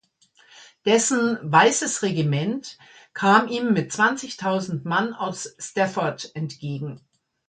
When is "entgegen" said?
6.33-7.01